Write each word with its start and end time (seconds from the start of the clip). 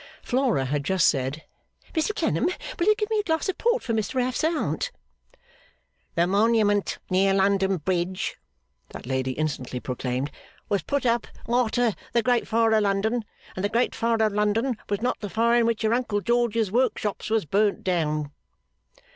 Flora 0.23 0.65
had 0.65 0.83
just 0.83 1.07
said, 1.07 1.43
'Mr 1.93 2.15
Clennam, 2.15 2.45
will 2.79 2.87
you 2.87 2.95
give 2.95 3.11
me 3.11 3.19
a 3.19 3.23
glass 3.23 3.47
of 3.49 3.59
port 3.59 3.83
for 3.83 3.93
Mr 3.93 4.19
F.'s 4.19 4.43
Aunt?' 4.43 4.89
'The 6.15 6.25
Monument 6.25 6.97
near 7.11 7.35
London 7.35 7.77
Bridge,' 7.77 8.35
that 8.89 9.05
lady 9.05 9.33
instantly 9.33 9.79
proclaimed, 9.79 10.31
'was 10.69 10.81
put 10.81 11.05
up 11.05 11.27
arter 11.47 11.93
the 12.13 12.23
Great 12.23 12.47
Fire 12.47 12.71
of 12.71 12.81
London; 12.81 13.23
and 13.55 13.63
the 13.63 13.69
Great 13.69 13.93
Fire 13.93 14.23
of 14.23 14.33
London 14.33 14.75
was 14.89 15.01
not 15.03 15.19
the 15.19 15.29
fire 15.29 15.59
in 15.59 15.67
which 15.67 15.83
your 15.83 15.93
uncle 15.93 16.19
George's 16.19 16.71
workshops 16.71 17.29
was 17.29 17.45
burned 17.45 17.83
down. 17.83 18.31